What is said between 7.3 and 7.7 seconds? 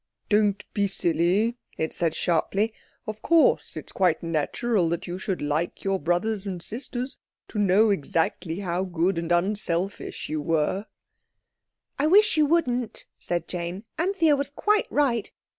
to